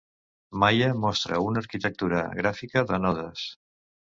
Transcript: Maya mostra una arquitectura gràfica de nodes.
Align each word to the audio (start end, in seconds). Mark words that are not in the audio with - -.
Maya 0.61 0.87
mostra 1.03 1.41
una 1.49 1.63
arquitectura 1.65 2.23
gràfica 2.41 2.85
de 2.95 3.01
nodes. 3.05 3.47